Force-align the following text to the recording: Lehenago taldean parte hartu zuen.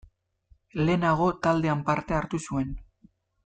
Lehenago 0.87 1.27
taldean 1.47 1.85
parte 1.93 2.19
hartu 2.23 2.43
zuen. 2.49 2.77